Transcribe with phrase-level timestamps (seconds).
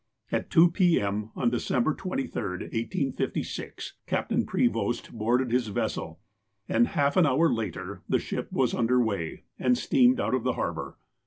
[0.31, 0.99] At 2 p.
[0.99, 1.29] M.
[1.35, 6.19] on December 23, 1856, Captain Prevost boarded his vessel,
[6.67, 10.53] and, half an hour later, the ship was under way, and steamed out of the
[10.53, 10.97] harbour.